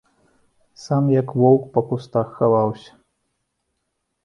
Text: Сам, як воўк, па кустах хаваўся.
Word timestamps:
Сам, 0.83 1.09
як 1.15 1.35
воўк, 1.43 1.69
па 1.77 1.85
кустах 1.93 2.27
хаваўся. 2.41 2.91